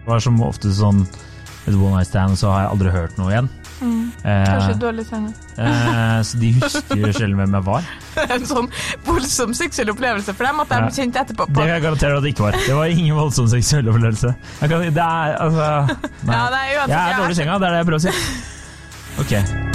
[0.00, 1.06] Det var som ofte sånn
[1.68, 3.48] et one night stand, så har jeg aldri hørt noe igjen.
[3.80, 5.30] Kanskje Eh, dårlig scene.
[5.56, 7.82] eh, så de husker sjelden hvem jeg var.
[8.36, 8.68] En sånn
[9.06, 10.88] voldsom seksuell opplevelse for dem at de Ja.
[10.98, 12.52] kjente etterpå Det kan jeg garantere at det ikke var.
[12.66, 14.34] Det var ingen voldsom seksuell opplevelse.
[14.60, 15.70] Jeg kan, det er altså
[16.26, 16.34] nei.
[16.36, 18.06] Ja, nei, uansett, Jeg jeg er dårlig i senga, det er det jeg prøver å
[18.08, 18.16] si.
[19.20, 19.69] Ok.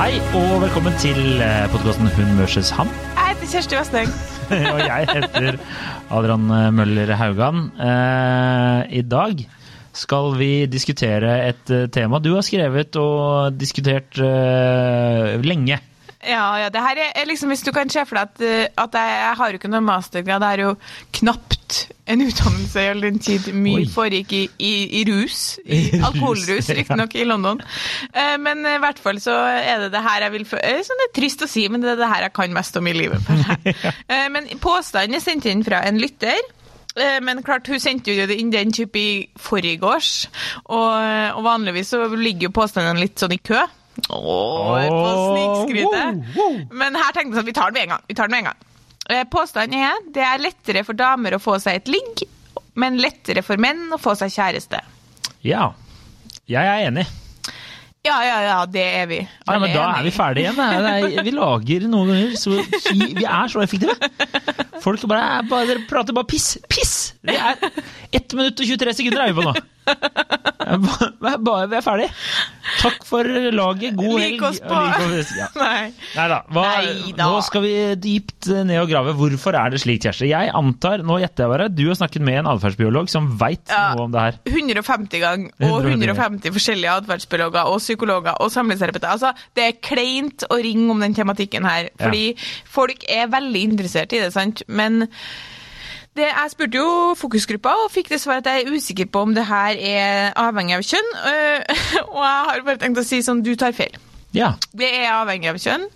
[0.00, 1.18] Hei og velkommen til
[1.68, 2.88] podkasten Hun versus han.
[3.18, 4.14] Jeg heter Kjersti Vesteng.
[4.72, 5.58] og jeg heter
[6.16, 7.66] Adrian Møller Haugan.
[7.76, 9.42] Eh, I dag
[9.92, 15.76] skal vi diskutere et eh, tema du har skrevet og diskutert eh, lenge.
[16.24, 18.66] Ja, ja, det her er, er liksom, Hvis du kan se for deg at, eh,
[18.80, 20.74] at jeg, jeg har jo ikke noen mastergrad, det er jo
[21.20, 21.59] knapt
[22.12, 23.88] en utdannelse all den tid mye Oi.
[23.92, 25.40] foregikk i, i, i rus.
[25.64, 27.60] I alkoholrus, riktignok i London.
[28.12, 31.08] Eh, Men i hvert fall så er det det her jeg vil eh, sånn Det
[31.10, 33.20] er trist å si, men det er det her jeg kan mest om i livet.
[34.10, 36.38] Eh, Men påstanden er sendt inn fra en lytter.
[37.22, 40.08] Men klart, hun sendte jo det inn den type i forgårs,
[40.66, 40.96] og,
[41.38, 43.60] og vanligvis så ligger jo påstandene litt sånn i kø.
[44.10, 46.72] Åh, på snikskrytet.
[46.74, 48.02] Men her tenkte jeg at vi tar den med en gang.
[48.10, 48.66] Vi tar den med en gang.
[49.10, 52.22] Eh, Påstanden er det er lettere for damer å få seg et ligg,
[52.78, 54.80] men lettere for menn å få seg kjæreste.
[55.46, 55.72] Ja.
[56.50, 57.06] Jeg er enig.
[58.06, 59.18] Ja, ja, ja, det er vi.
[59.44, 60.60] Ja, men da er vi ferdige igjen.
[60.88, 62.54] Er- Vi lager noen ganger så
[62.94, 63.92] Vi er så effektive.
[64.80, 66.54] Folk bare, bare prater bare piss.
[66.72, 66.94] Piss!
[67.20, 67.58] Det er
[68.16, 69.52] 1 minutt og 23 sekunder er vi på nå.
[70.70, 72.06] Vi er, bare, vi er ferdig.
[72.80, 73.96] Takk for laget.
[73.98, 74.36] God helg.
[74.36, 75.48] Lik oss på ja.
[75.58, 75.88] Nei.
[76.14, 76.36] Neida.
[76.52, 77.26] Hva, Neida.
[77.26, 79.14] Nå skal vi dypt ned og grave.
[79.18, 80.28] Hvorfor er det slik, Kjersti?
[80.30, 83.82] Jeg antar, nå gjetter jeg bare, du har snakket med en atferdsbiolog som veit Ja.
[83.96, 84.38] noe om det her.
[84.52, 89.10] 150 ganger, og 150 150 forskjellige atferdsbiologer og psykologer og samlingsterapeuter.
[89.16, 92.24] Altså, det er kleint å ringe om den tematikken her, fordi
[92.70, 94.62] folk er veldig interessert i det, sant?
[94.68, 95.08] Men
[96.20, 99.34] det, jeg spurte jo fokusgruppa og fikk det svaret at jeg er usikker på om
[99.36, 101.10] det her er avhengig av kjønn.
[101.32, 101.82] øh,
[102.14, 103.96] og jeg har bare tenkt å si sånn, du tar feil.
[104.36, 104.52] Ja.
[104.76, 105.88] Det er avhengig av kjønn,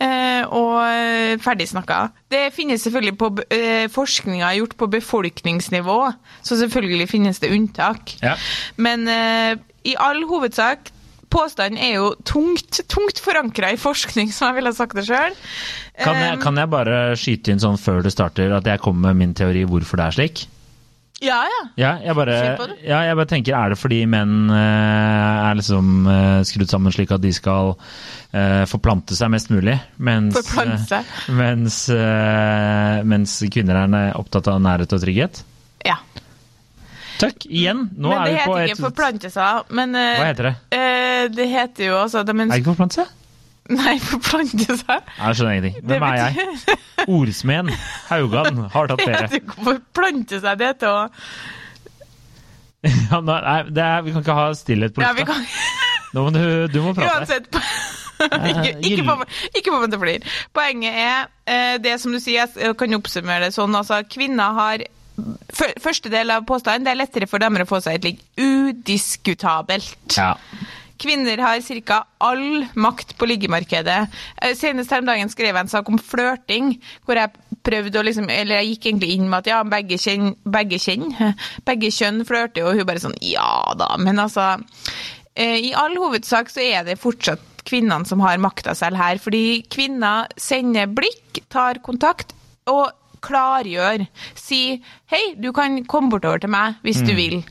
[0.00, 2.06] eh, og ferdig snakka.
[2.32, 5.98] Det finnes selvfølgelig på eh, Forskninga gjort på befolkningsnivå,
[6.40, 8.14] så selvfølgelig finnes det unntak.
[8.22, 8.38] Ja.
[8.80, 10.88] Men eh, i all hovedsak
[11.32, 15.36] Påstanden er jo tungt, tungt forankra i forskning, som jeg ville sagt det sjøl.
[16.02, 19.36] Kan kan jeg bare skyte inn sånn før du starter, at jeg kommer med min
[19.36, 20.44] teori hvorfor det er slik?
[21.22, 21.60] Ja, ja.
[21.78, 22.36] Ja, jeg bare,
[22.82, 27.12] ja, jeg bare tenker, er det fordi menn eh, er liksom eh, skrudd sammen slik
[27.14, 30.50] at de skal uh, forplante seg mest mulig, mens,
[31.38, 35.44] mens, uh, mens kvinner er opptatt av nærhet og trygghet?
[35.86, 36.00] ja.
[37.22, 37.86] Takk, igjen.
[37.94, 39.72] Nå men det er på heter et ikke forplante seg.
[39.78, 40.54] Men uh, Hva heter det?
[40.74, 43.18] Uh, det heter jo altså det, men, Er det ikke forplante seg?
[43.72, 44.88] Nei, forplante seg.
[44.90, 45.76] Nei, Jeg skjønner ingenting.
[45.86, 46.78] Det Hvem er jeg?
[47.06, 47.70] Ordsmeden
[48.08, 49.22] Haugan har tatt Det ferie.
[49.22, 51.02] heter ikke forplante seg, det heter å
[53.12, 55.38] Ja, nei, det er, vi kan ikke ha stillhet på Ja, vi lufta.
[56.18, 57.22] må du, du må prate.
[57.22, 57.46] Uansett.
[58.50, 59.14] ikke, ikke, få,
[59.54, 60.32] ikke få meg til å flire.
[60.54, 63.74] Poenget er eh, det som du sier, jeg kan oppsummere det sånn.
[63.78, 64.84] altså Kvinner har
[65.82, 68.22] Første del av påstanden det er lettere for damer å få seg et ligg.
[68.40, 70.16] Udiskutabelt.
[70.16, 70.34] Ja.
[71.02, 72.04] Kvinner har ca.
[72.22, 74.06] all makt på liggemarkedet.
[74.40, 78.04] Eh, Senest her om dagen skrev jeg en sak om flørting, hvor jeg prøvde å
[78.06, 81.10] liksom Eller jeg gikk egentlig inn med at ja, begge kjenn, begge, kjenn,
[81.68, 84.54] begge kjønn flørter, og hun bare sånn ja da, men altså
[85.34, 89.62] eh, I all hovedsak så er det fortsatt kvinnene som har makta selv her, fordi
[89.70, 92.34] kvinner sender blikk, tar kontakt
[92.70, 92.90] og
[93.22, 94.06] klargjør.
[94.34, 97.42] Si 'hei, du kan komme bortover til meg hvis du vil'.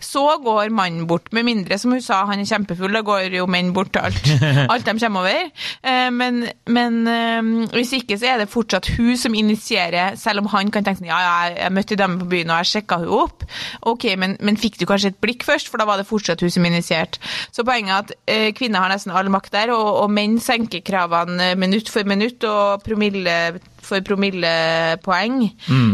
[0.00, 3.46] Så går mannen bort, med mindre, som hun sa, han er kjempefull, da går jo
[3.46, 4.22] menn bort til alt,
[4.72, 5.50] alt de kommer over.
[5.84, 7.42] Eh, Men, men eh,
[7.74, 11.08] hvis ikke, så er det fortsatt hun som initierer, selv om han kan tenke sånn,
[11.10, 11.18] ja,
[11.48, 13.44] jeg- jeg møtte dame på byen og jeg sjekka hun opp.
[13.82, 16.50] Ok, men, men fikk du kanskje et blikk først, for da var det fortsatt hun
[16.50, 17.18] som initierte.
[17.52, 20.80] Så poenget er at eh, kvinner har nesten all makt der, og, og menn senker
[20.82, 25.42] kravene minutt for minutt og promille for promillepoeng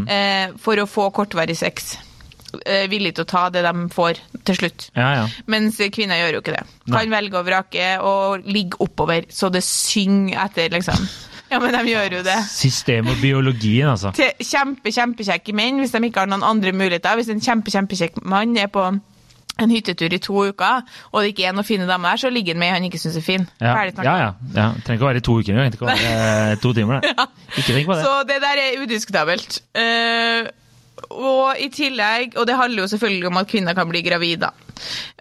[0.09, 1.97] eh, for å få kortvarig sex.
[2.65, 4.89] Eh, villig til å ta det de får til slutt.
[4.97, 5.25] Ja, ja.
[5.53, 6.65] Mens kvinner gjør jo ikke det.
[6.89, 6.95] Nei.
[7.03, 11.09] Kan velge og vrake og ligge oppover, så det synger etter, liksom.
[11.49, 12.39] Ja, men de gjør jo det.
[12.53, 14.13] System og biologien, altså.
[14.17, 17.17] Til kjempe, kjempekjekke menn, hvis de ikke har noen andre muligheter.
[17.17, 18.85] Hvis en kjempe, kjempekjekk mann er på
[19.59, 22.55] en hyttetur i to uker, og det ikke er noen fine damer der, så ligger
[22.55, 23.49] han med ei han ikke syns er fin.
[23.61, 24.11] Ja, Ferdig snakka.
[24.11, 24.31] ja, ja.
[24.55, 24.69] ja.
[24.87, 25.75] Trenger ikke å være i to uker engang.
[25.75, 27.01] Trenger ikke å være to timer.
[27.03, 27.29] Det.
[27.59, 28.03] Ikke tenk på det.
[28.05, 29.61] Så det der er udiskutabelt.
[29.83, 30.51] Eh,
[31.11, 34.51] Og i tillegg, og det handler jo selvfølgelig om at kvinner kan bli gravide.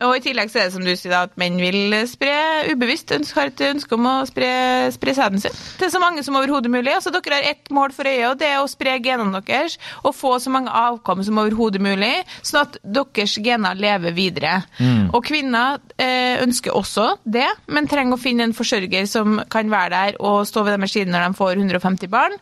[0.05, 2.35] Og i tillegg så er det som du sier da, at menn vil spre
[2.69, 4.49] ubevisst, har et ønske om å spre,
[4.93, 6.91] spre sæden sin til så mange som overhodet mulig.
[6.93, 10.15] Altså Dere har ett mål for øyet, og det er å spre genene deres og
[10.17, 12.13] få så mange avkom som overhodet mulig,
[12.45, 14.53] sånn at deres gener lever videre.
[14.77, 15.09] Mm.
[15.15, 19.93] Og kvinner eh, ønsker også det, men trenger å finne en forsørger som kan være
[19.93, 22.37] der og stå ved deres side når de får 150 barn.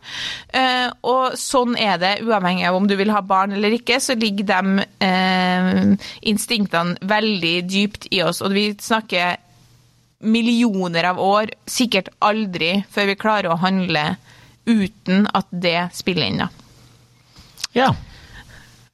[0.52, 4.16] Eh, og sånn er det, uavhengig av om du vil ha barn eller ikke, så
[4.18, 5.82] ligger de eh,
[6.30, 8.42] instinktene veldig dypt i oss.
[8.44, 9.36] Og vi snakker
[10.26, 14.16] millioner av år, sikkert aldri før vi klarer å handle
[14.66, 16.42] uten at det spiller inn.
[16.42, 16.48] da.
[17.76, 17.90] Ja.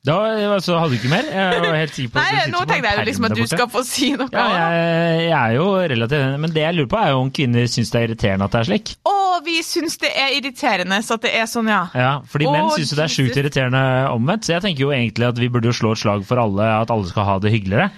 [0.02, 0.14] Da
[0.56, 1.28] altså, hadde du ikke mer?
[1.30, 3.82] Jeg var helt sikker på Nei, nå tenkte jeg jo liksom at du skal få
[3.86, 4.26] si noe.
[4.34, 7.30] Ja, jeg, jeg er jo relativt enig, men det jeg lurer på er jo om
[7.36, 8.90] kvinner syns det er irriterende at det er slik.
[9.06, 9.14] Å,
[9.46, 11.84] vi syns det er irriterende så at det er sånn, ja.
[11.94, 13.84] Ja, fordi Åh, menn syns jo det er sjukt irriterende
[14.16, 16.66] omvendt, så jeg tenker jo egentlig at vi burde jo slå et slag for alle,
[16.82, 17.88] at alle skal ha det hyggeligere.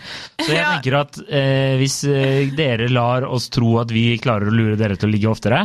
[0.44, 0.68] Så jeg Ja.
[0.76, 5.00] tenker at eh, hvis eh, dere lar oss tro at vi klarer å lure dere
[5.00, 5.64] til å ligge oftere,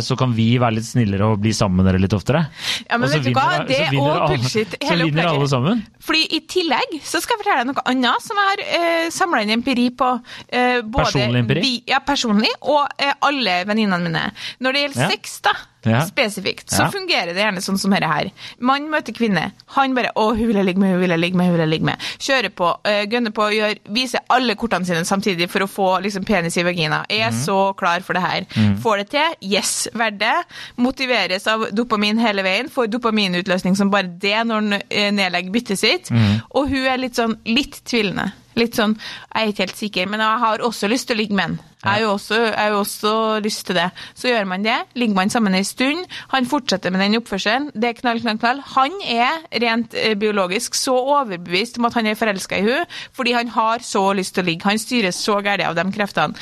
[0.00, 2.44] så kan vi være litt snillere og bli sammen med dere litt oftere.
[2.86, 3.46] Ja, men Og vet du hva?
[3.68, 5.82] Det er òg bullshit, Så hele vinner alle sammen.
[6.06, 9.42] Fordi i tillegg så skal jeg fortelle deg noe annet som jeg har eh, samla
[9.44, 10.10] inn empiri på.
[10.48, 11.64] Eh, både Personlig empiri?
[11.64, 14.26] Vi, ja, personlig, og eh, alle venninnene mine.
[14.62, 15.10] Når det gjelder Ja.
[15.16, 15.52] sex, da,
[15.86, 16.02] Ja.
[16.06, 16.90] spesifikt, så Ja.
[16.90, 18.30] fungerer det gjerne sånn som dette her.
[18.60, 19.52] Mann møter kvinne.
[19.76, 21.60] Han bare 'Å, hun vil jeg ligge med, hun vil jeg ligge med', hun vil
[21.60, 21.98] jeg ligge med.
[22.18, 26.24] Kjører på, uh, gønner på, gjør, viser alle kortene sine samtidig for å få liksom,
[26.24, 27.04] penis i vagina.
[27.08, 27.44] Er mm.
[27.46, 28.46] så klar for det her.
[28.82, 29.34] Får det til.
[29.42, 30.44] Yes, verdt det.
[30.76, 32.68] Motiveres av dopamin hele veien.
[32.68, 36.10] Får dopaminutløsning som bare det når han eh, nedlegger byttet sitt.
[36.50, 38.32] Og hun er litt sånn litt tvilende.
[38.56, 41.36] Litt sånn Jeg er ikke helt sikker, men jeg har også lyst til å ligge
[41.36, 41.58] med han.
[41.86, 43.12] Jeg har jo også, jeg jo også
[43.44, 43.86] lyst til det.
[44.18, 44.74] Så gjør man det.
[44.98, 46.02] Ligger man sammen en stund.
[46.34, 47.70] Han fortsetter med den oppførselen.
[47.74, 48.62] Det er knall, knall, knall.
[48.74, 53.32] Han er rent eh, biologisk så overbevist om at han er forelska i hun, fordi
[53.38, 54.66] han har så lyst til å ligge.
[54.66, 56.34] Han styres så gærent av de kreftene.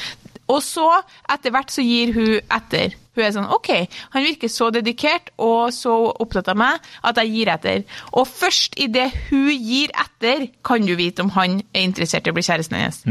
[0.49, 0.88] Og så,
[1.32, 2.96] etter hvert, så gir hun etter.
[3.14, 3.70] Hun er sånn OK,
[4.11, 7.85] han virker så dedikert og så opptatt av meg at jeg gir etter.
[8.12, 12.37] Og først idet hun gir etter, kan du vite om han er interessert i å
[12.37, 13.05] bli kjæresten hennes.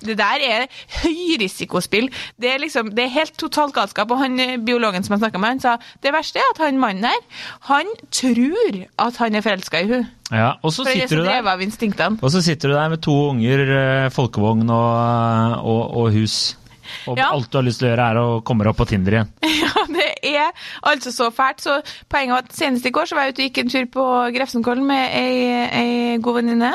[0.00, 0.66] Det der er
[1.02, 2.10] høyrisikospill.
[2.40, 4.10] Det er liksom, det er helt totalt galskap.
[4.10, 6.80] Og han eh, biologen som jeg snakka med, han sa det verste er at han
[6.80, 7.20] mannen her,
[7.70, 10.08] han tror at han er forelska i hun.
[10.30, 11.42] Ja, og så er sitter du der.
[12.22, 16.56] Og så sitter du der med to unger, eh, folkevogn og, og, og hus.
[17.10, 17.30] Og Ja.
[17.34, 19.32] alt du har lyst til å gjøre, er å komme deg opp på Tinder igjen.
[19.60, 20.50] Ja, det er
[20.86, 21.60] altså så fælt.
[21.62, 21.76] Så
[22.10, 24.04] poenget var at senest i går så var jeg ute og gikk en tur på
[24.34, 25.34] Grefsenkollen med ei,
[25.80, 26.72] ei god venninne.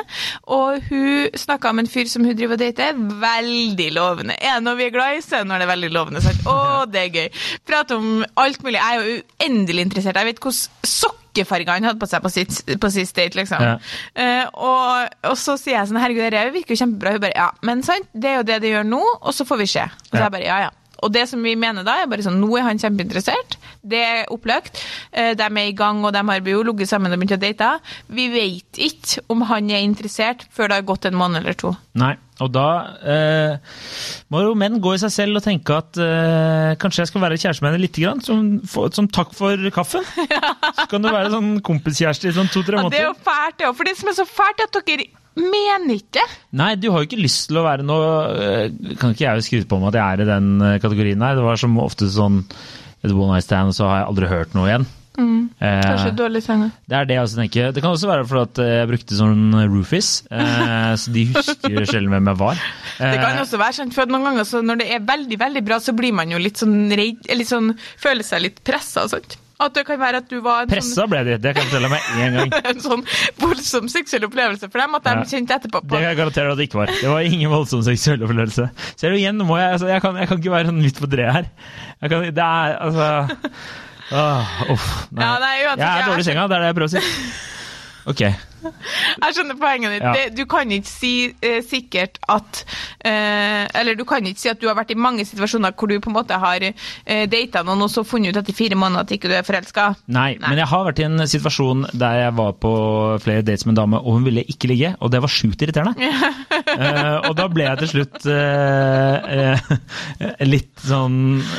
[0.53, 2.93] Og hun snakka om en fyr som hun driver og dater.
[2.95, 4.37] Veldig lovende.
[4.39, 6.23] Er det noe vi er glad i, så er det når det er veldig lovende.
[6.25, 6.45] Sagt.
[6.47, 6.55] Å,
[6.93, 7.43] det er gøy.
[7.67, 8.09] Prate om
[8.45, 8.79] alt mulig.
[8.79, 10.21] Jeg er jo uendelig interessert.
[10.21, 13.61] Jeg vet hvordan sokkefarger han hadde på seg på, sitt, på sist date, liksom.
[13.61, 13.75] Ja.
[14.15, 17.15] Uh, og, og så sier jeg sånn, herregud, det virker jo kjempebra.
[17.15, 19.61] Hun bare, ja, men sant, det er jo det det gjør nå, og så får
[19.63, 19.85] vi se.
[19.85, 20.25] Og så Ja.
[20.27, 20.73] jeg bare, ja, ja.
[21.03, 23.57] Og det som vi mener da, er bare sånn, nå er han kjempeinteressert.
[23.85, 24.79] Det er oppløkt.
[25.11, 27.67] Eh, De er i gang, og de har jo ligget sammen og begynt å date.
[28.09, 31.75] Vi vet ikke om han er interessert før det har gått en måned eller to.
[31.99, 32.65] Nei, og da
[33.07, 33.73] eh,
[34.33, 37.37] må jo menn gå i seg selv og tenke at eh, kanskje jeg skal være
[37.39, 40.03] kjæreste med henne litt, grann, som, for, som takk for kaffen.
[40.81, 43.07] Så kan du være sånn kompiskjæreste i sånn to-tre Ja, det er måneder.
[43.07, 43.77] jo fælt, det òg.
[43.79, 45.07] For det som er så fælt, er at dere
[45.39, 46.25] mener ikke.
[46.59, 48.05] Nei, du har jo ikke lyst til å være noe
[48.39, 48.67] eh,
[48.99, 51.39] Kan ikke jeg jo skryte på meg at jeg er i den eh, kategorien her.
[51.39, 52.43] Det var som ofte sånn
[53.05, 54.87] et one night stand, og så har jeg aldri hørt noe igjen.
[55.15, 56.71] Eh, Kanskje dårlig sanger.
[56.89, 57.71] Det er det jeg også tenker.
[57.75, 62.11] Det kan også være fordi at jeg brukte sånn roofies, eh, så de husker sjelden
[62.11, 62.59] hvem jeg var.
[62.99, 65.63] Det kan Eh, også være sant, for noen ganger så når det er veldig veldig
[65.65, 69.07] bra, så blir man jo litt sånn redd, litt sånn, føler seg litt pressa.
[69.09, 69.37] Sant?
[69.57, 71.87] At det kan være at du var en Pressa ble de, det kan jeg fortelle
[71.87, 72.49] meg en gang.
[72.51, 73.03] sånn, en sånn
[73.39, 75.23] voldsom seksuell opplevelse for dem, at de Ja.
[75.31, 76.91] kjente etterpå Det kan jeg garantere at det ikke var.
[76.91, 78.67] Det var ingen voldsom seksuell opplevelse.
[78.99, 81.07] Ser du igjen, må jeg, altså, jeg, kan, jeg kan ikke være sånn midt på
[81.07, 81.47] treet her.
[82.03, 83.07] Kan, det er altså
[84.11, 84.89] Åh, uff.
[85.11, 85.23] Nei.
[85.25, 87.03] Ja, nei, uansett, jeg er dårlig i senga, det er det jeg prøver å si.
[88.11, 88.21] Ok.
[88.63, 90.03] Jeg skjønner poenget ditt.
[90.05, 90.13] Ja.
[90.15, 92.61] Det, du kan ikke si eh, sikkert at
[93.05, 95.97] eh, Eller du kan ikke si at du har vært i mange situasjoner hvor du
[96.01, 99.13] på en måte har eh, data noen og så funnet ut etter fire måneder at
[99.15, 99.87] ikke du er forelska.
[100.07, 100.49] Nei, Nei.
[100.49, 102.73] men jeg har vært i en situasjon der jeg var på
[103.23, 106.09] flere dates med en dame, og hun ville ikke ligge, og det var sjukt irriterende.
[106.75, 111.15] uh, og da ble jeg til slutt uh, uh, litt sånn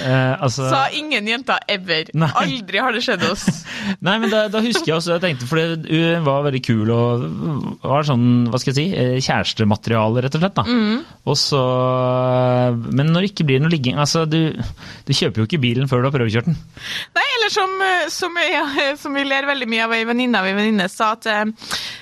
[0.07, 2.11] Altså Sa ingen jenter ever.
[2.17, 2.29] Nei.
[2.41, 3.47] Aldri har det skjedd oss.
[4.07, 7.83] Nei, men da, da husker jeg også jeg tenkte, for hun var veldig kul og
[7.83, 10.55] var sånn, hva skal jeg si, eh, kjærestemateriale, rett og slett.
[10.55, 10.65] da.
[10.67, 11.01] Mm.
[11.27, 11.61] Og så,
[12.93, 14.53] Men når det ikke blir noe ligging altså, du,
[15.07, 16.59] du kjøper jo ikke bilen før du har prøvekjørt den.
[17.17, 20.47] Nei, eller som, eh, som, jeg, som vi ler veldig mye av ei venninne av
[20.51, 21.45] ei venninne sa at eh,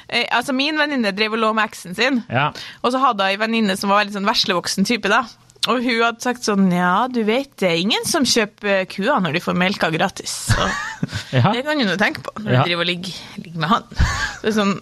[0.09, 2.51] eh, Altså, min venninne drev og lå med eksen sin, Ja.
[2.83, 5.25] og så hadde hun ei venninne som var veldig sånn veslevoksen type, da.
[5.71, 9.39] Og hun hadde sagt sånn Ja, du vet, det er ingen som kjøper kua når
[9.39, 10.35] de får melka gratis.
[10.53, 10.67] Så
[11.39, 11.51] Ja.
[11.55, 12.65] det kan du nå tenke på når Ja.
[12.65, 13.87] du driver og ligger, ligger med han.
[13.95, 14.75] Så det er sånn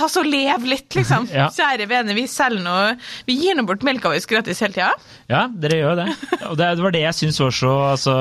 [0.00, 1.26] Ta så lev litt, liksom.
[1.28, 1.50] Ja.
[1.52, 2.94] Kjære vene, vi selger noe
[3.26, 4.94] Vi gir nå bort melka vår gratis hele tida.
[5.28, 6.06] Ja, dere gjør det.
[6.48, 8.14] Og det, det var det jeg syns var så altså,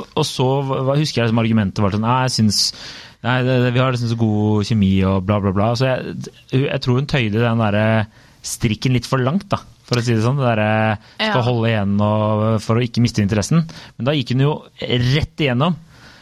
[0.00, 2.58] og, og så hva, husker jeg som argumentet var sånn Nei, jeg syns
[3.22, 5.68] Nei, det, det, vi har liksom så god kjemi og bla, bla, bla.
[5.78, 6.16] Så jeg,
[6.64, 7.86] jeg tror hun tøyde den derre
[8.42, 9.60] strikken litt for langt, da.
[9.88, 10.36] For å si det sånn.
[10.38, 11.46] Det derre skal Ja.
[11.46, 13.64] holde igjen og, for å ikke miste interessen.
[13.98, 15.74] Men da gikk hun jo rett igjennom.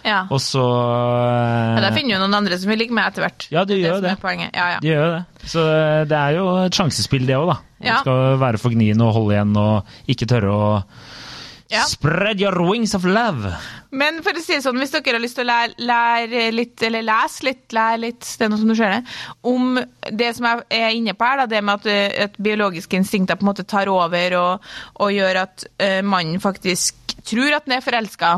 [0.03, 0.23] Ja.
[0.33, 3.47] Og så Ja, da finner jo noen andre som vil ligge med etter hvert.
[3.53, 4.15] Ja, de gjør det.
[4.17, 4.51] er.
[4.55, 4.79] Ja, ja.
[4.81, 5.49] De gjør det.
[5.51, 5.65] Så
[6.09, 7.59] det er jo et sjansespill, det òg, da.
[7.81, 7.99] Ja.
[8.01, 10.83] skal være for gnien og holde igjen og ikke tørre å
[11.71, 11.85] Ja.
[11.87, 13.53] Spread your wings of love!
[13.95, 16.83] Men for å si det sånn, hvis dere har lyst til å lære, lære litt,
[16.87, 19.01] eller lese litt, lære litt, det er noe som du ser det,
[19.47, 19.79] om
[20.19, 23.39] det som jeg er inne på her, da, det med at, eh, at biologiske instinkter
[23.39, 24.69] på en måte tar over og,
[25.03, 28.35] og gjør at uh, mannen faktisk tror at han er forelska,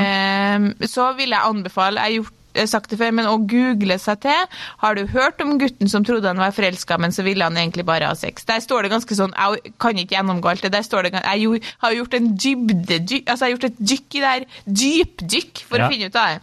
[0.00, 4.20] eh, så vil jeg anbefale Jeg har gjort sagt det før, men å google seg
[4.24, 4.46] til
[4.84, 7.84] Har du hørt om gutten som trodde han var forelska, men så ville han egentlig
[7.88, 8.44] bare ha sex?
[8.48, 10.72] Der står det ganske sånn Jeg kan ikke gjennomgå alt det.
[10.72, 12.98] Der står det Jeg har gjort en dybde...
[13.04, 14.46] dy- Altså, jeg har gjort et dykk i det her.
[14.84, 15.86] Dypdykk for Ja.
[15.88, 16.40] å finne ut av det.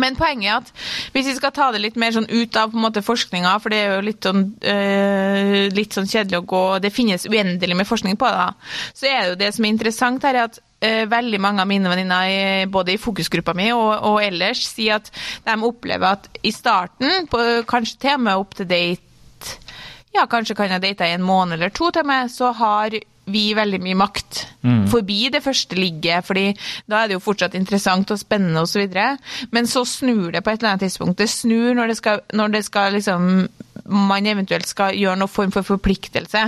[0.00, 0.70] Men poenget er at
[1.14, 3.94] hvis vi skal ta det litt mer sånn ut av på forskninga, for det er
[3.94, 8.30] jo litt sånn, øh, litt sånn kjedelig å gå Det finnes uendelig med forskning på
[8.34, 8.48] det.
[8.94, 11.70] Så er det jo det som er interessant her, er at øh, veldig mange av
[11.70, 15.10] mine venninner, både i fokusgruppa mi og, og ellers, sier at
[15.46, 19.02] de opplever at i starten, på, kanskje til og med opp til date
[20.14, 22.94] ja, kanskje kan jeg date i en måned eller to til meg, så har
[23.26, 24.40] vi veldig mye makt
[24.90, 26.46] forbi det første ligget, fordi
[26.90, 29.16] da er det jo fortsatt interessant og spennende videre.
[29.50, 31.18] Men så snur det på et eller annet tidspunkt.
[31.18, 33.30] Det snur når det skal, når det skal liksom
[33.84, 36.44] man eventuelt skal gjøre noen form for forpliktelse.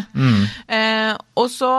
[0.73, 1.73] Eh, og så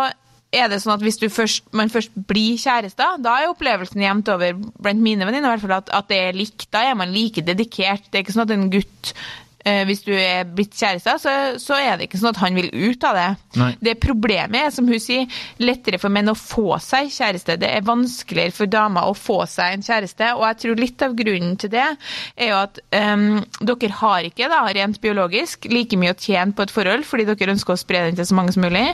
[0.54, 4.30] er det sånn at hvis du først, man først blir kjærester, da er opplevelsen jevnt
[4.32, 6.70] over blant mine venninner i hvert fall at, at det er likt.
[6.74, 8.08] Da er man like dedikert.
[8.08, 9.14] Det er ikke sånn at en gutt
[9.88, 13.08] hvis du er blitt kjærester, så, så er det ikke sånn at han vil ut
[13.08, 13.28] av det.
[13.60, 13.70] Nei.
[13.84, 15.28] Det problemet er, som hun sier,
[15.62, 17.58] lettere for menn å få seg kjæreste.
[17.62, 21.18] Det er vanskeligere for damer å få seg en kjæreste, og jeg tror litt av
[21.18, 23.28] grunnen til det er jo at um,
[23.62, 27.56] dere har ikke, da, rent biologisk, like mye å tjene på et forhold, fordi dere
[27.56, 28.88] ønsker å spre den til så mange som mulig.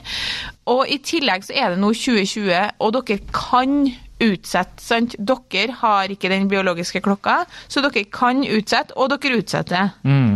[0.72, 3.84] Og i tillegg så er det nå 2020, og dere kan
[4.24, 5.16] utsette, sant?
[5.20, 9.92] Dere har ikke den biologiske klokka, så dere kan utsette, og dere utsetter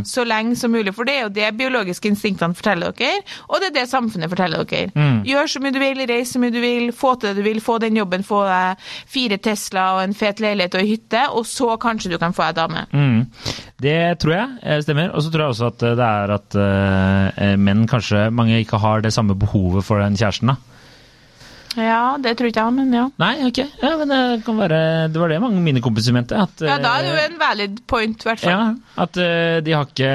[0.08, 0.94] så lenge som mulig.
[0.96, 4.66] For det er jo det biologiske instinktene forteller dere, og det er det samfunnet forteller
[4.68, 5.08] dere.
[5.28, 7.62] Gjør så mye du vil, reis så mye du vil, få til det du vil,
[7.64, 11.48] få den jobben, få deg fire Tesla og en fet leilighet og ei hytte, og
[11.48, 12.86] så kanskje du kan få deg dame.
[12.92, 13.20] Mm.
[13.82, 15.12] Det tror jeg eh, stemmer.
[15.14, 18.82] Og så tror jeg også at eh, det er at eh, menn kanskje mange ikke
[18.82, 20.54] har det samme behovet for den kjæresten.
[20.54, 20.77] da.
[21.78, 23.04] Ja, det tror ikke jeg, men ja.
[23.22, 23.60] Nei, ok.
[23.84, 24.80] Ja, men det kan være
[25.14, 26.38] Det var det mange mine kompiser mente.
[26.38, 28.54] At, Ja, da er det jo eh, en valid point, i hvert fall.
[28.56, 30.12] Ja, at uh, de har ikke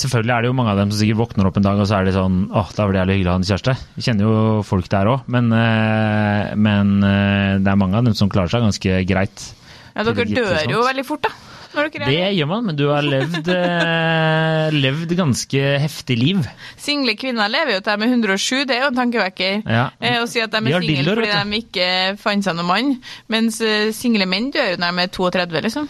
[0.00, 1.98] Selvfølgelig er det jo mange av dem som sikkert våkner opp en dag og så
[1.98, 3.76] er de sånn åh, da var det jævlig hyggelig å ha en kjæreste.
[3.96, 8.16] Vi kjenner jo folk der òg, men, uh, men uh, det er mange av dem
[8.16, 9.50] som klarer seg ganske greit.
[9.96, 11.55] Ja, dere dør jo veldig fort, da.
[11.76, 16.40] Når dere Det er gjør man, men du har levd, eh, levd ganske heftig liv.
[16.80, 19.62] Single kvinner lever jo til de er 107, det er jo en tankevekker.
[19.68, 19.84] Ja.
[20.00, 21.88] Eh, Å si at de er single fordi de ikke
[22.22, 22.92] fant seg noen mann.
[23.32, 25.88] Mens eh, single menn dør jo når de er 32, liksom.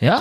[0.00, 0.20] Ja,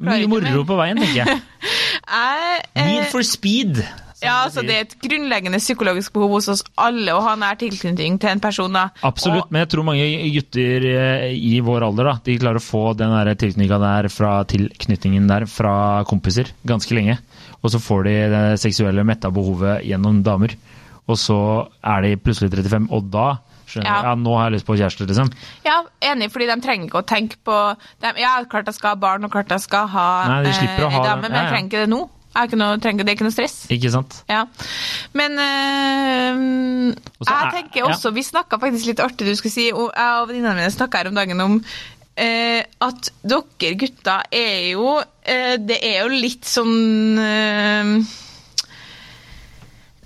[0.00, 1.42] mye moro på veien, tenker jeg.
[2.10, 3.84] Jeg, eh, Need for speed.
[4.22, 4.64] Ja, altså.
[4.66, 8.42] Det er et grunnleggende psykologisk behov hos oss alle å ha nær tilknytning til en
[8.42, 8.72] person.
[8.72, 8.88] da.
[9.06, 12.64] Absolutt, Og, men jeg tror mange gutter eh, i vår alder da, de klarer å
[12.64, 15.74] få den der tilknytninga der fra tilknytningen der fra
[16.08, 17.18] kompiser ganske lenge.
[17.60, 20.56] Og så får de det seksuelle metta behovet gjennom damer.
[21.10, 21.38] Og så
[21.82, 23.28] er de plutselig 35, og da
[23.70, 23.98] skjønner Ja.
[24.10, 25.30] ja, nå har jeg lyst på kjæreste, liksom.
[25.66, 27.56] ja, Enig, fordi de trenger ikke å tenke på
[28.02, 30.86] de, Ja, klart jeg skal ha barn, og klart jeg skal ha Nei, de slipper
[30.86, 32.00] å eh, ha dame, men jeg trenger ikke det nå.
[32.30, 33.64] Noe, trenger, det er ikke noe stress.
[33.74, 34.20] Ikke sant?
[34.30, 34.44] Ja.
[35.18, 37.90] Men øh, også, jeg tenker tenker ja.
[37.90, 41.00] også Vi snakka faktisk litt artig, du skulle si, og jeg og venninnene mine snakka
[41.00, 46.46] her om dagen om øh, at dere gutter er jo øh, Det er jo litt
[46.48, 48.06] sånn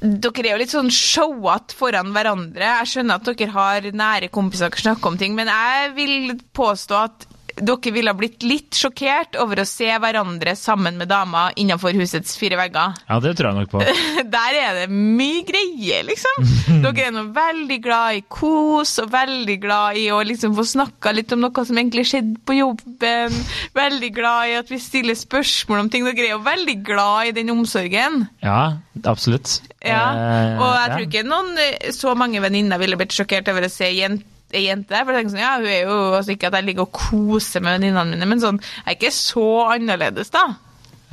[0.05, 2.61] dere er jo litt sånn showete foran hverandre.
[2.61, 6.99] Jeg skjønner at dere har nære kompiser dere snakker om ting, men jeg vil påstå
[7.07, 7.25] at
[7.57, 12.39] dere ville ha blitt litt sjokkert over å se hverandre sammen med damer innenfor husets
[12.41, 12.97] fire vegger.
[13.15, 13.83] Ja, det tror jeg nok på.
[14.35, 16.49] Der er det mye greier, liksom.
[16.85, 21.13] Dere er nå veldig glad i kos, og veldig glad i å liksom få snakka
[21.15, 23.39] litt om noe som egentlig skjedde på jobben.
[23.77, 26.07] Veldig glad i at vi stiller spørsmål om ting.
[26.09, 28.25] Dere er jo veldig glad i den omsorgen.
[28.43, 29.61] Ja, absolutt.
[29.85, 33.67] Ja, Eh, og jeg tror ikke noen eh, så mange venninner ville blitt sjokkert over
[33.67, 34.25] å se jente
[34.57, 36.69] ei jente der, for jeg tenker sånn, ja, hun er jo altså ikke at jeg
[36.69, 40.47] ligger og koser med venninnene mine, men sånn, jeg er ikke så annerledes, da.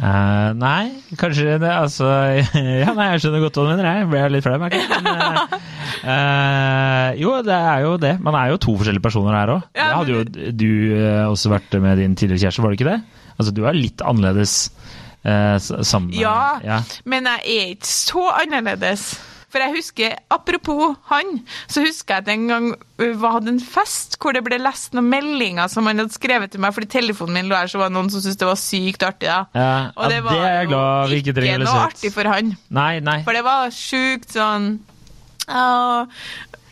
[0.01, 2.07] Uh, nei, kanskje det, altså
[2.81, 3.89] Ja, nei, jeg skjønner godt hva du mener.
[3.99, 5.59] Jeg ble litt flau, merker jeg.
[6.01, 8.15] Eh, jo, det er jo det.
[8.25, 9.67] Man er jo to forskjellige personer her òg.
[9.77, 12.87] Ja, det hadde jo du uh, også vært med din tidligere kjæreste, var det ikke
[12.89, 13.27] det?
[13.35, 14.55] Altså, du er litt annerledes
[15.21, 16.79] sammen Ja, ja.
[17.05, 19.11] men jeg er ikke så annerledes.
[19.51, 22.67] For jeg husker, apropos han, så husker jeg at en gang
[23.01, 26.63] vi hadde en fest hvor det ble lest noen meldinger som han hadde skrevet til
[26.63, 29.03] meg, fordi telefonen min lå her, så var det noen som syntes det var sykt
[29.07, 29.41] artig, da.
[29.57, 32.55] Ja, Og ja, det er glad vi ikke å noe artig for han.
[32.71, 33.19] Nei, nei.
[33.27, 34.71] For det var sjukt sånn
[35.51, 36.07] oh,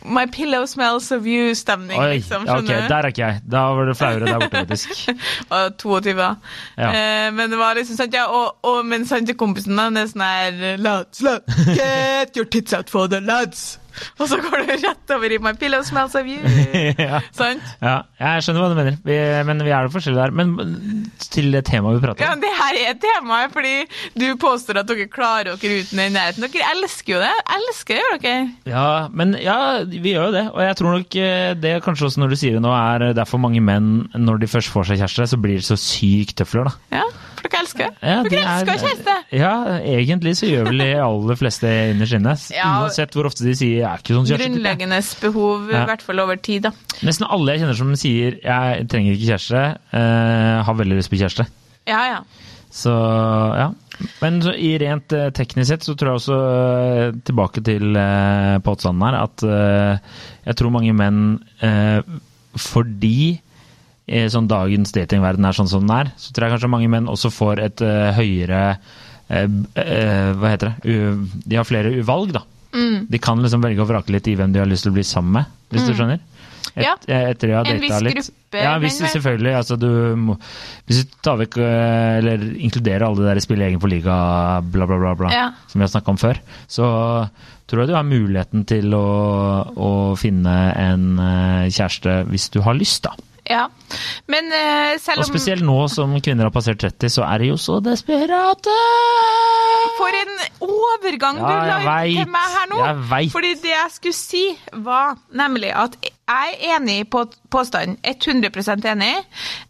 [0.04, 2.46] My pillow smells of you-stemning, liksom.
[2.46, 2.72] ja, ok, du?
[2.72, 3.42] der er ikke jeg.
[3.52, 5.10] Da var det flauere der borte, faktisk.
[5.54, 6.30] Og 22, da.
[6.78, 6.88] Ja.
[6.88, 10.06] Eh, men det var liksom sant, ja, og, og mens han til kompisen da, det
[10.06, 13.78] er sånn her Lads, lads, get your tits out for the lads!
[14.18, 16.40] Og så går du rett over i My pillow smells of you.
[17.08, 17.20] ja.
[17.36, 17.64] Sant?
[17.82, 20.34] ja, jeg skjønner hva du mener, vi, men vi er jo forskjellige der.
[20.40, 22.26] Men til det temaet vi prater om.
[22.26, 23.74] Ja, men det her er temaet, fordi
[24.18, 26.46] du påstår at dere klarer dere uten den nærheten.
[26.46, 27.32] Dere elsker jo det.
[27.58, 28.44] Elsker det, gjør dere.
[28.70, 30.46] Ja, men ja, vi gjør jo det.
[30.54, 33.42] Og jeg tror nok eh, det kanskje også når du sier det nå, er derfor
[33.42, 37.00] mange menn, når de først får seg kjæreste, så blir de så sykt tøfler, da.
[37.00, 37.06] Ja,
[37.40, 37.90] for dere elsker.
[38.02, 39.14] Ja, dere er- elsker kjæreste.
[39.40, 42.34] Ja, egentlig så gjør vel de aller fleste innerst inne.
[42.54, 42.68] Ja.
[42.84, 44.50] Uansett hvor ofte de sier 'jeg er ikke sånn kjæreste'.
[44.50, 46.70] Grunnleggende behov, i hvert fall over tid, da.
[47.02, 51.18] Nesten alle jeg kjenner som sier 'jeg trenger ikke kjæreste', uh, har veldig lyst på
[51.18, 51.46] kjæreste.
[51.86, 52.20] Ja, ja.
[52.70, 52.90] Så
[53.56, 53.70] ja.
[54.22, 57.92] Men så, i rent uh, teknisk sett så tror jeg også, uh, tilbake til
[58.62, 60.00] påstanden her, at
[60.46, 61.40] jeg tror mange menn
[62.56, 63.40] fordi
[64.32, 67.30] sånn dagens datingverden er sånn som den er, så tror jeg kanskje mange menn også
[67.34, 69.44] får et uh, høyere uh,
[69.78, 70.96] eh, Hva heter det?
[71.46, 72.42] De har flere valg, da.
[72.74, 73.06] Mm.
[73.10, 75.06] De kan liksom velge og vrake litt i hvem de har lyst til å bli
[75.06, 76.20] sammen med, hvis du skjønner?
[76.70, 76.92] Et, Ja.
[77.02, 78.18] Etter jeg har En viss litt.
[78.18, 79.54] gruppe Ja, hvis, menn, selvfølgelig.
[79.58, 79.88] Altså, du
[80.18, 80.36] må,
[80.86, 84.14] hvis du tar vekk eller inkluderer alle de der spille egen for liga,
[84.62, 85.46] bla, bla, bla, bla Ja.
[85.66, 86.38] som vi har snakka om før,
[86.70, 86.86] så
[87.66, 89.06] tror jeg du har muligheten til å,
[89.74, 91.10] å finne en
[91.70, 93.14] kjæreste hvis du har lyst, da.
[93.48, 93.66] Ja.
[94.30, 97.58] Men uh, selv Og spesielt nå som kvinner har passert 30, så er de jo
[97.60, 98.76] så desperate!
[100.00, 102.80] For en overgang Ja, du la ut til meg her nå!
[102.84, 103.32] Jeg vet.
[103.34, 105.96] Fordi det jeg skulle si, var nemlig at
[106.30, 107.96] jeg er enig på påstanden.
[108.06, 109.12] 100% enig.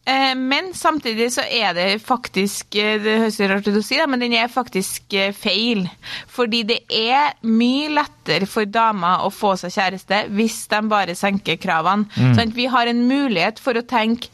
[0.05, 4.09] Eh, Men samtidig så er det faktisk eh, Det høres rart ut å si, det,
[4.11, 5.87] men den er faktisk eh, feil.
[6.29, 11.57] Fordi det er mye lettere for damer å få seg kjæreste hvis de bare senker
[11.61, 12.09] kravene.
[12.17, 12.35] Mm.
[12.37, 12.57] Sant?
[12.57, 14.29] Vi har en mulighet for å tenke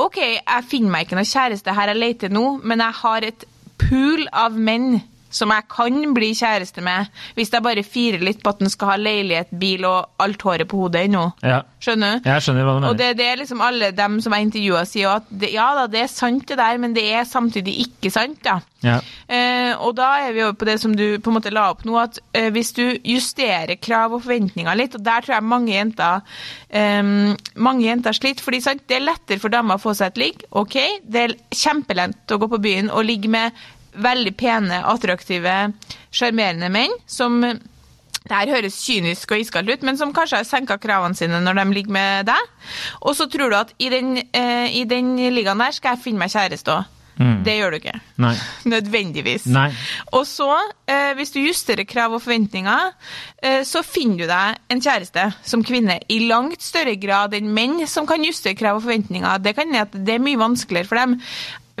[0.00, 3.44] OK, jeg finner meg ikke noe kjæreste her jeg leter nå, men jeg har et
[3.82, 5.02] pool av menn
[5.32, 8.92] som jeg kan bli kjæreste med, hvis jeg bare firer litt på at den skal
[8.92, 11.24] ha leilighet, bil og alt håret på hodet ennå.
[11.42, 12.28] Ja, Skjønner du?
[12.30, 15.16] jeg skjønner hva du Og det, det er liksom alle dem som jeg intervjua, sier
[15.16, 18.38] at det, ja da, det er sant det der, men det er samtidig ikke sant,
[18.44, 18.60] da.
[18.82, 18.98] Ja.
[19.30, 21.84] Eh, og da er vi over på det som du på en måte la opp
[21.86, 25.74] nå, at eh, hvis du justerer krav og forventninger litt, og der tror jeg mange
[25.74, 26.22] jenter
[26.68, 27.12] eh,
[27.54, 30.42] mange jenter sliter, fordi sant, det er lettere for damer å få seg et ligg,
[30.50, 33.54] ok, det er kjempelent å gå på byen og ligge med
[33.94, 35.56] veldig pene, attraktive,
[36.14, 40.78] sjarmerende menn, som det her høres kynisk og iskaldt ut, men som kanskje har senka
[40.82, 42.50] kravene sine når de ligger med deg.
[43.02, 46.22] Og så tror du at i den, eh, i den ligaen der skal jeg finne
[46.22, 46.98] meg kjæreste òg.
[47.20, 47.42] Mm.
[47.44, 47.98] Det gjør du ikke.
[48.24, 48.32] Nei.
[48.72, 49.44] Nødvendigvis.
[49.52, 49.68] Nei.
[50.16, 50.48] Og så,
[50.88, 52.94] eh, hvis du justerer krav og forventninger,
[53.42, 57.82] eh, så finner du deg en kjæreste som kvinne i langt større grad enn menn
[57.90, 59.42] som kan justere krav og forventninger.
[59.44, 61.18] Det kan det er mye vanskeligere for dem.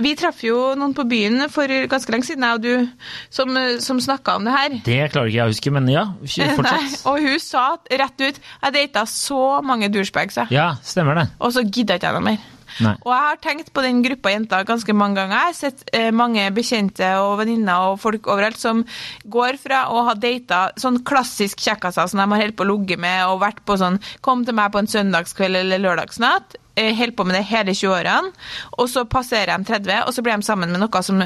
[0.00, 3.52] Vi traff jo noen på byen for ganske lenge siden, jeg og du, som,
[3.84, 4.78] som snakka om det her.
[4.86, 6.64] Det klarer ikke jeg å huske, men ja, fortsatt.
[6.64, 10.54] Nei, og hun sa rett ut jeg data så mange douchebags, jeg.
[10.56, 11.28] Ja, stemmer det.
[11.42, 12.50] og så gidda ikke jeg noe mer.
[12.80, 12.94] Nei.
[13.04, 15.34] Og jeg har tenkt på den gruppa jenter ganske mange ganger.
[15.36, 18.80] Jeg har sett eh, mange bekjente og venninner og folk overalt som
[19.28, 22.96] går fra å ha data sånn klassisk kjekkaser som de har holdt på å ligge
[22.96, 26.56] med og vært på sånn Kom til meg på en søndagskveld eller lørdagsnatt.
[26.76, 28.32] Eh, holdt på med det hele 20-årene.
[28.80, 31.20] Og så passerer de 30, og så blir de sammen med noe som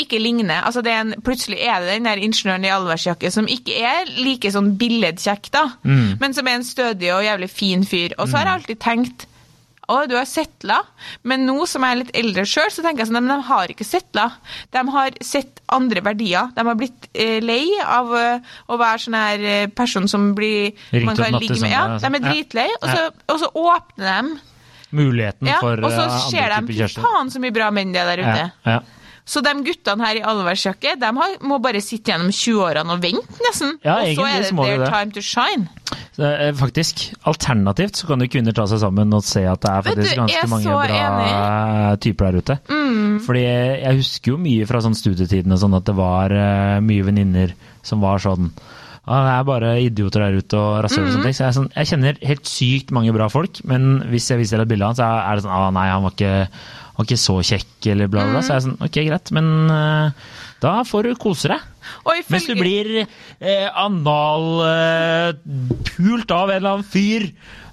[0.00, 0.64] ikke ligner.
[0.66, 4.10] Altså det er en, plutselig er det den der ingeniøren i allværsjakke som ikke er
[4.18, 5.64] like sånn billedkjekk, da,
[6.22, 8.14] men som er en stødig og jævlig fin fyr.
[8.18, 9.26] Og så har jeg alltid tenkt
[9.90, 10.78] å, du har settla.
[11.26, 13.72] Men nå som jeg er litt eldre sjøl, så tenker jeg sånn, at de har
[13.72, 14.26] ikke settla.
[14.74, 16.52] De har sett andre verdier.
[16.54, 20.70] De har blitt eh, lei av uh, å være sånn her eh, person som blir
[20.94, 21.74] Ringt man kan ligge med.
[21.74, 22.22] Ja, de er altså.
[22.28, 24.38] dritlei, og så, og så åpner de.
[24.96, 27.04] Muligheten Ja, for og så eh, ser andre de typer kjærester.
[27.06, 28.48] faen så mye bra menn det er der ute.
[28.66, 28.80] Ja, ja.
[29.30, 33.36] Så de guttene her i allværsjakke, de har, må bare sitte gjennom 20-årene og vente,
[33.44, 33.76] nesten.
[33.84, 34.88] Ja, og så er det their det.
[34.90, 35.68] time to shine.
[36.16, 39.70] Så, eh, faktisk, alternativt så kan jo kvinner ta seg sammen og se at det
[39.70, 42.58] er faktisk du, ganske er mange bra bra typer der ute.
[42.72, 43.20] Mm.
[43.28, 47.54] Fordi jeg husker jo mye fra sånn studietidene sånn at det var eh, mye venninner
[47.86, 48.50] som var sånn
[49.08, 51.14] det er bare idioter der ute og rasshøl og Mm.
[51.14, 51.34] sånne ting.
[51.38, 54.66] Så jeg, sånn, jeg kjenner helt sykt mange bra folk, men hvis jeg viser deg
[54.68, 56.34] et bilde av han, så er det sånn ah, nei, han var ikke,
[56.98, 58.42] var ikke så kjekk, eller bla, bla, bla.
[58.44, 60.10] Så er jeg sånn ok, greit, men uh,
[60.60, 61.60] da får du kose deg.
[62.04, 65.40] Og Hvis du blir eh, analpult
[65.96, 67.30] pult av en eller annen fyr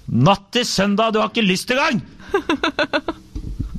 [0.08, 2.00] natt til søndag, du har ikke lyst engang!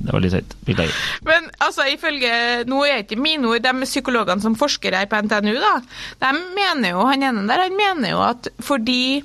[0.00, 0.54] Det var litt høyt.
[0.64, 0.96] Beklager.
[1.28, 2.32] Men altså, ifølge
[2.70, 5.74] Nå er ikke mine ord, de psykologene som forsker her på NTNU, da,
[6.24, 9.20] de mener jo, han ene der, han mener jo at fordi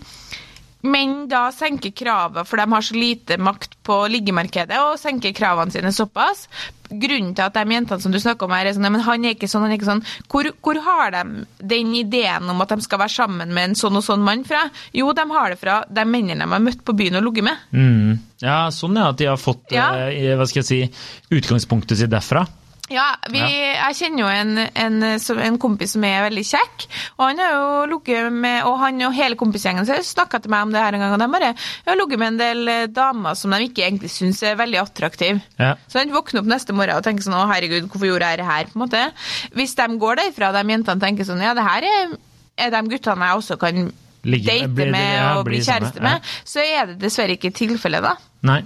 [0.85, 5.73] menn da senker kravet, for de har så lite makt på liggemarkedet, og senker kravene
[5.73, 6.45] sine såpass.
[6.85, 9.25] Grunnen til at de jentene som du snakker om her, er sånn, «Ja, men han
[9.25, 10.03] er ikke sånn, han er ikke sånn.
[10.29, 11.23] Hvor, hvor har de
[11.65, 14.67] den ideen om at de skal være sammen med en sånn og sånn mann fra?
[14.93, 17.65] Jo, de har det fra de mennene de har møtt på byen og ligget med.
[17.73, 18.19] Mm.
[18.45, 19.89] Ja, sånn ja, at de har fått Ja.
[20.09, 20.81] eh, hva skal jeg si,
[21.41, 22.45] utgangspunktet sitt derfra.
[22.93, 24.97] Ja, vi, jeg kjenner jo en, en,
[25.41, 26.83] en kompis som er veldig kjekk,
[27.17, 30.73] og han har jo ligget med Og han og hele kompisgjengen snakka til meg om
[30.75, 31.49] det her en gang, og de bare
[31.87, 35.41] har ligget med en del eh, damer som de ikke egentlig syns er veldig attraktive.
[35.57, 35.71] Ja.
[35.89, 38.47] Så han våkner opp neste morgen og tenker sånn Å, herregud, hvorfor gjorde jeg det
[38.51, 38.69] her?
[38.69, 39.01] på en måte.
[39.57, 42.15] Hvis de går derfra, de jentene tenker sånn Ja, det her er,
[42.67, 43.81] er de guttene jeg også kan
[44.25, 46.05] Ligge med, date bli- med ja, og bli kjæreste ja.
[46.11, 48.15] med, så er det dessverre ikke tilfellet, da.
[48.49, 48.61] Nei.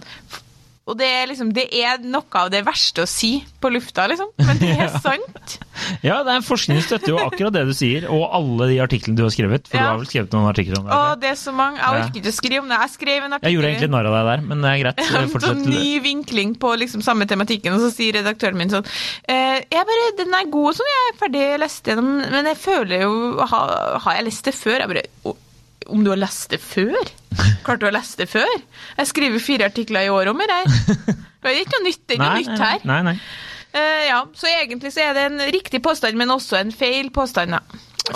[0.89, 4.32] Og det er liksom, det er noe av det verste å si på lufta, liksom.
[4.41, 5.58] Men det er sant.
[6.04, 9.23] Ja, det er forskning støtter jo akkurat det du sier, og alle de artiklene du
[9.28, 9.69] har skrevet.
[9.69, 10.97] For du har vel skrevet noen artikler om det?
[10.97, 11.78] Å, det er så mange.
[11.80, 12.04] Jeg Ja.
[12.04, 12.80] orker ikke å skrive om det.
[12.84, 15.04] Jeg skrev en artikkel Jeg gjorde egentlig narr av deg der, men det er greit.
[15.34, 15.49] Fortsett.
[15.49, 18.88] sånn ny vinkling på liksom samme tematikken, og så sier redaktøren min sånn
[19.30, 23.06] eh, jeg bare, Den er god sånn, jeg er ferdig lest gjennom, men jeg føler
[23.06, 23.13] jo
[23.54, 23.62] ha,
[24.04, 24.80] Har jeg lest det før?
[24.84, 25.36] Jeg bare «Å,
[25.89, 27.12] Om du har lest det før?
[27.65, 28.49] Klart du har lest det før?
[28.97, 31.13] Jeg skriver fire artikler i året om det her.
[31.39, 32.82] Det er ikke noe nytt, ikke noe Nei, nytt her.
[32.89, 33.15] nei, nei.
[33.69, 37.54] Uh, ja, så egentlig så er det en riktig påstand, men også en feil påstand.
[37.54, 37.62] Da.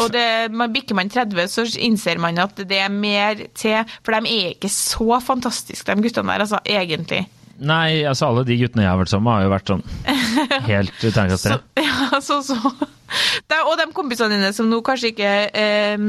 [0.02, 4.16] Og det, man, bikker man 30, så innser man at det er mer til For
[4.16, 7.28] de er ikke så fantastiske, de guttene der, altså, egentlig.
[7.64, 9.84] Nei, altså alle de guttene jeg har vært sammen med, har jo vært sånn
[10.72, 11.60] helt terningkast tre.
[11.60, 12.90] Så, ja, så, så.
[13.50, 16.08] Det, og de kompisene dine som nå kanskje ikke eh,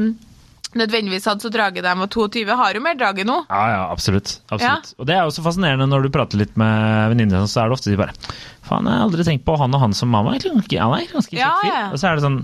[0.75, 3.37] nødvendigvis hadde så draget, dem Og 22, har jo mer draget nå.
[3.49, 4.37] Ja, ja, absolutt.
[4.51, 4.93] absolutt.
[4.99, 7.79] Og det er jo så fascinerende når du prater litt med venninnene, så er det
[7.79, 8.13] ofte de bare
[8.65, 10.33] Faen, jeg har aldri tenkt på han og han som mamma.
[10.35, 11.73] Han er ganske Ja, kjekk fyr.
[11.73, 11.83] ja.
[11.93, 12.39] Og så er det sånn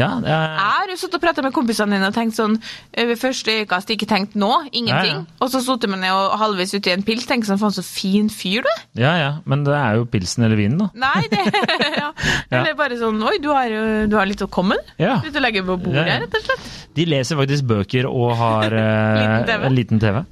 [0.00, 2.54] Ja, det er, Jeg har jo sittet og pratet med kompisene dine og tenkt sånn
[2.96, 5.18] ved første øyekast ikke tenkt nå, ingenting.
[5.18, 5.38] Ja, ja.
[5.44, 8.30] Og så satt man ned og halvveis uti en pils tenkt sånn faen så fin
[8.32, 8.80] fyr du er.
[9.02, 9.30] ja, ja.
[9.44, 10.88] Men det er jo pilsen eller vinen, da.
[10.94, 11.42] Nei, det
[12.00, 12.12] ja.
[12.48, 13.68] Eller bare sånn Oi, du har,
[14.08, 14.94] du har litt å komme, med.
[15.02, 15.18] Ja.
[15.26, 16.20] Litt å legge på bordet, Ja, ja.
[16.24, 16.70] rett og slett.
[17.00, 19.66] De leser faktisk bøker og har uh, Liten TV.
[19.66, 20.20] en liten TV.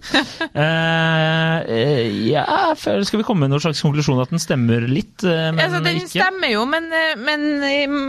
[0.59, 5.61] Eh, ja, skal vi komme med noen slags konklusjon at den stemmer litt, eh, men
[5.63, 6.23] altså, den ikke?
[6.23, 6.89] stemmer jo, men,
[7.21, 7.45] men,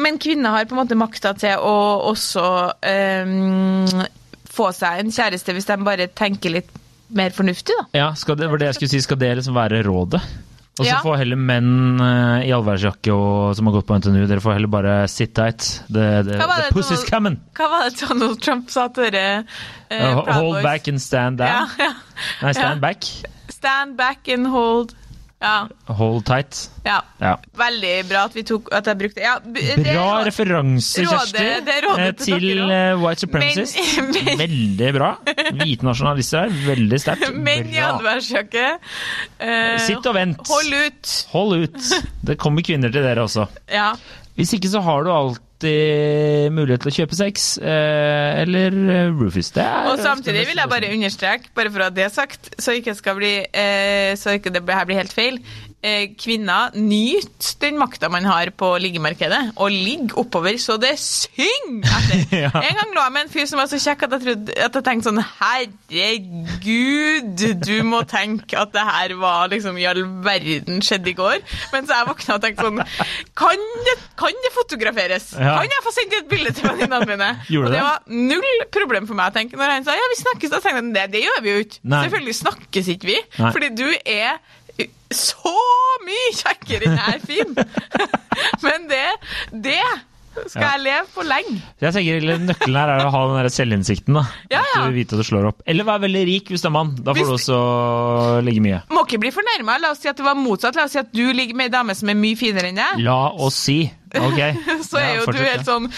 [0.02, 1.76] men kvinner har på en måte makta til å
[2.10, 2.46] også
[2.80, 4.06] um,
[4.50, 6.72] få seg en kjæreste hvis de bare tenker litt
[7.10, 7.86] mer fornuftig, da.
[7.98, 9.02] Ja, det var det jeg skulle si.
[9.06, 10.22] Skal det liksom være rådet?
[10.80, 11.00] Og så Ja.
[11.04, 13.12] får heller menn uh, i allværsjakke
[13.58, 15.84] som har gått på NTNU, dere får heller bare sit tight.
[15.92, 17.36] The, the, Hva the det pussy's coming!
[17.60, 19.44] Hva var det Donald Trump sa til dere?
[19.92, 21.48] Uh, Uh, hold back and stand down.
[21.50, 21.94] Ja, ja.
[22.44, 23.04] Nei, stand back.
[23.50, 24.94] Stand back and hold.
[25.40, 25.70] Ja.
[25.96, 26.58] Hold tight.
[26.84, 26.98] ja.
[27.24, 27.38] Ja.
[27.56, 32.12] Veldig bra at, vi tok, at jeg brukte ja, Bra referanse, Kjersti, er rådet eh,
[32.20, 33.80] til til eh, white supremacist.
[34.02, 35.10] Men- men- Veldig bra.
[35.62, 37.32] Hvite nasjonalister her, veldig sterkt.
[37.48, 37.88] Men i Bra.
[37.94, 38.66] allværsjakke.
[39.40, 40.44] eh, Sitt og vent.
[40.52, 41.14] Hold ut.
[41.32, 41.92] Hold ut.
[42.28, 43.48] Det kommer kvinner til dere også.
[43.72, 43.94] Ja.
[44.36, 45.12] Hvis ikke så har du
[45.60, 49.52] alltid mulighet til å kjøpe sex, eh, eller eh, Rufus.
[49.52, 52.72] Det er Og samtidig vil jeg bare understreke, bare for å ha det sagt, så
[52.72, 55.40] ikke, skal bli, eh, så ikke det her blir helt feil.
[55.80, 61.88] Eh, kvinner nyter den makta man har på liggemarkedet, og ligger oppover så det synger
[61.88, 62.26] etter.
[62.40, 62.50] Ja.
[62.60, 64.76] En gang lå jeg med en fyr som var så kjekk at jeg, trodde, at
[64.76, 65.22] jeg tenkte sånn
[66.20, 71.40] Herregud, du må tenke at det her var liksom i all verden skjedde i går.
[71.74, 72.80] Mens jeg våkna og tenkte sånn
[73.40, 75.32] Kan det, kan det fotograferes?
[75.36, 75.56] Ja.
[75.62, 77.30] Kan jeg få sendt et bilde til venninnene mine?
[77.50, 77.88] Gjorde og det det?
[77.88, 78.00] var
[78.36, 79.60] null problem for meg å tenke.
[79.60, 81.80] Når han sa ja, vi snakkes, da tenkte jeg det, det gjør vi jo ikke.
[81.90, 83.52] Selvfølgelig snakkes ikke vi, Nei.
[83.56, 84.32] fordi du er
[85.14, 85.56] så
[86.06, 87.56] mye kjekkere enn jeg er fin!
[88.66, 89.06] Men det,
[89.66, 89.80] det
[90.48, 90.68] skal Ja.
[90.78, 91.56] jeg leve på lenge.
[91.82, 94.14] Jeg tenker Nøkkelen her er å ha den der selvinnsikten.
[94.16, 94.22] da.
[94.54, 94.84] Ja, ja.
[94.86, 95.64] At du vet at du slår opp.
[95.68, 96.94] Eller være veldig rik hvis du er mann.
[96.96, 98.80] Da får Hvis- du også ligge mye.
[98.94, 99.80] Må ikke bli fornærma.
[99.82, 100.78] La oss si at det var motsatt.
[100.80, 103.02] La oss si at du ligger med ei dame som er mye finere enn deg.
[103.04, 103.82] La oss si.
[104.16, 104.40] Ok.
[104.90, 105.90] Så er jo du helt sånn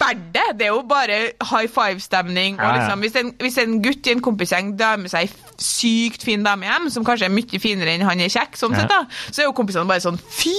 [0.00, 0.46] Verdt det!
[0.58, 1.18] Det er jo bare
[1.50, 2.56] high five-stemning.
[2.58, 2.78] Ja, ja.
[2.80, 6.68] liksom, hvis, en, hvis en gutt i en kompisgjeng med seg ei sykt fin dame
[6.68, 9.48] hjem, som kanskje er mye finere enn han er kjekk, sånn sett da, så er
[9.48, 10.56] jo kompisene bare sånn Fy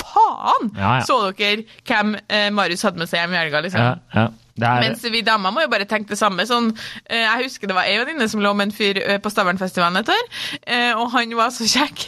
[0.00, 0.72] faen!
[1.06, 3.62] Så dere hvem eh, Marius hadde med seg hjem i helga?
[3.64, 3.84] liksom?
[3.84, 4.30] Ja, ja.
[4.62, 6.44] Er, Mens vi damer må jo bare tenke det samme.
[6.46, 6.68] Sånn,
[7.08, 9.98] eh, jeg husker det var ei venninne som lå med en fyr eh, på Stavernfestivalen
[9.98, 10.28] et år,
[10.62, 12.04] eh, og han var så kjekk,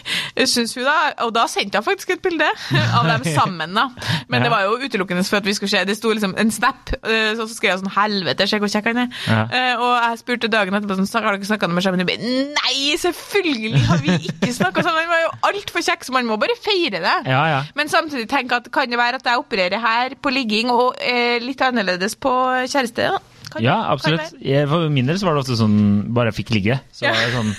[0.46, 0.94] syns hun da.
[1.26, 2.46] Og da sendte hun faktisk et bilde
[2.98, 3.88] av dem sammen, da.
[4.30, 5.82] Men det var jo utelukkende for at vi skulle se.
[5.88, 9.18] Det sto liksom en snap, så skrev jeg sånn 'helvete, se hvor kjekk han er'.
[9.26, 9.42] Ja.
[9.82, 12.06] Og jeg spurte dagen etterpå sånn, har dere snakka med sammen.
[12.06, 15.02] Nei, selvfølgelig har vi ikke snakka sammen.
[15.02, 17.16] Han var jo altfor kjekk, så man må bare feire det.
[17.26, 17.60] ja, ja.
[17.74, 20.94] Men samtidig tenk at kan det være at jeg opererer her på ligging og
[21.42, 22.35] litt annerledes på
[22.70, 23.10] kjæreste?
[23.16, 23.18] da?
[23.52, 24.34] Kan Ja, absolutt.
[24.42, 25.78] Jeg, for min del så var det ofte sånn
[26.16, 26.80] bare jeg fikk ligge.
[26.92, 27.12] Så Ja.
[27.14, 27.52] var det sånn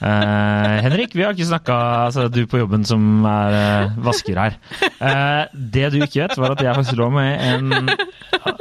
[0.00, 4.56] eh, Henrik, vi har ikke snakka Altså, du på jobben som er eh, vasker her.
[5.00, 7.90] Eh, det du ikke vet, var at jeg faktisk lå med en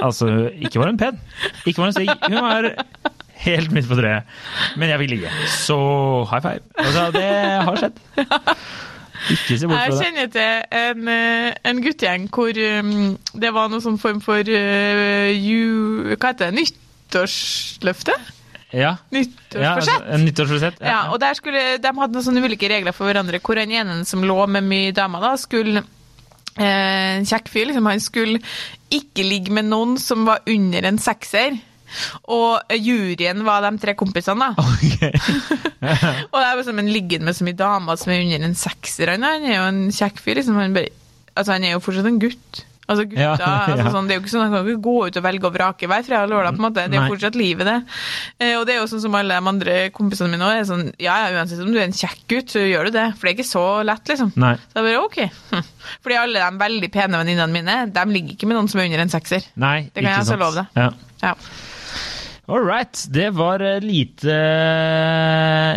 [0.03, 1.19] Altså, ikke var hun pen.
[1.65, 2.11] Ikke var hun stygg.
[2.27, 2.67] Hun var
[3.45, 4.27] helt midt på treet.
[4.75, 5.29] Men jeg fikk ligge.
[5.53, 5.77] Så
[6.27, 6.65] high five.
[6.83, 7.29] Altså, det
[7.69, 8.01] har skjedd.
[9.29, 10.05] Ikke se bort Jeg fra det.
[10.05, 15.29] kjenner til en, eh, en guttegjeng hvor um, det var noen sånn form for uh,
[15.35, 16.63] ju, Hva heter det?
[16.63, 18.15] Nyttårsløfte?
[18.71, 18.95] Ja.
[19.11, 20.03] Ja, altså, Nyttårsforsett?
[20.11, 20.81] Ja, nyttårsforsett.
[20.85, 24.03] Ja, og der skulle, De hadde noen sånne ulike regler for hverandre, hvor den ene
[24.05, 25.81] som lå med mye damer, da, skulle
[26.53, 28.41] eh, En kjekk fyr, liksom, han skulle
[28.93, 31.57] ikke ligge med noen som var under en sekser.
[32.35, 34.69] Og juryen var de tre kompisene, da.
[34.77, 35.11] Okay.
[36.31, 38.57] Og det er jo som en liggende med så mye damer som er under en
[38.59, 39.13] sekser.
[39.15, 40.39] Han, er jo en kjekk fyr.
[40.39, 40.57] Liksom.
[40.59, 40.91] Han, bare,
[41.35, 42.65] altså, han er jo fortsatt en gutt.
[42.89, 43.49] Altså, gutta, Ja, ja.
[43.69, 45.53] altså, sånn, det er jo ikke sånn, Han kan ikke gå ut og velge og
[45.53, 46.55] vrake hver fredag og lørdag.
[46.55, 46.85] på en måte.
[46.89, 47.75] Det er jo fortsatt livet, det.
[48.41, 51.19] Eh, og det er jo sånn som alle de andre kompisene mine er sånn Ja,
[51.21, 53.05] ja, uansett om du er en kjekk gutt, så gjør du det.
[53.13, 54.33] For det er ikke så lett, liksom.
[54.41, 54.55] Nei.
[54.71, 55.19] Så jeg bare OK.
[55.53, 55.67] Hm.
[56.03, 59.05] Fordi alle de veldig pene venninnene mine, de ligger ikke med noen som er under
[59.05, 59.45] en sekser.
[59.53, 60.81] Nei, Det kan jeg altså love deg.
[60.81, 60.89] Ja.
[61.21, 61.35] Ja.
[62.49, 63.05] All right.
[63.13, 64.35] Det var eh, lite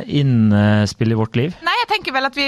[0.08, 1.56] innspill innespill i vårt liv.
[1.64, 2.46] Nei, jeg tenker vel at vi,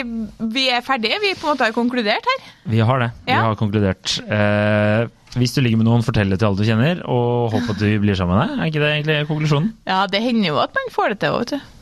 [0.55, 1.19] vi er ferdige.
[1.23, 2.47] Vi på en måte har konkludert her.
[2.73, 3.11] Vi har det.
[3.27, 4.17] Vi har konkludert.
[4.25, 5.05] Eh,
[5.39, 7.89] hvis du ligger med noen, fortell det til alle du kjenner, og håp at du
[8.03, 8.61] blir sammen med deg.
[8.61, 9.73] Er ikke det egentlig konklusjonen?
[9.89, 11.74] Ja, det hender jo at man får det til òg, vet du.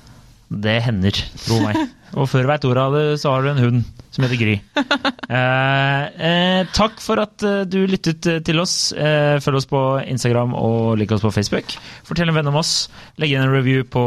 [0.61, 1.81] Det hender, tro meg.
[2.19, 4.59] Og før veit ordet av det, så har du en hund som heter Gry.
[5.33, 8.91] Eh, eh, takk for at eh, du lyttet eh, til oss.
[8.93, 9.81] Eh, følg oss på
[10.13, 11.73] Instagram og lik oss på Facebook.
[12.05, 12.91] Fortell en venn om oss.
[13.23, 14.03] Legg inn en review på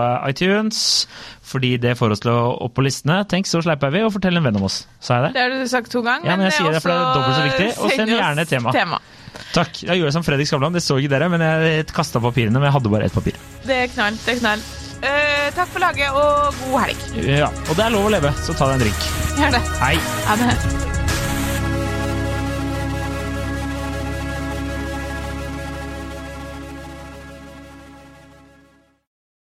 [0.00, 0.78] eh, iTunes,
[1.44, 3.18] fordi det får oss til å opp på listene.
[3.28, 4.78] Tenk, så sleipe er vi, og fortell en venn om oss.
[5.04, 5.32] Sa jeg det?
[5.36, 6.30] Det har du sagt to ganger.
[6.30, 7.68] Ja, men jeg sier det, for det er dobbelt så viktig.
[7.76, 8.74] Og send gjerne et tema.
[8.78, 9.02] tema.
[9.52, 9.84] Takk.
[9.84, 12.78] Jeg gjorde som Fredrik Skavlan, det så ikke dere, men jeg kasta papirene, men jeg
[12.78, 13.36] hadde bare ett papir.
[13.68, 14.16] Det er knall.
[14.24, 14.64] Det er knall.
[15.04, 17.04] Eh, takk for laget, og god helg.
[17.28, 19.06] Ja, Og det er lov å leve, så ta deg en drink.
[19.36, 19.62] Gjør det.
[19.82, 19.94] Hei.
[20.30, 20.93] Ha det.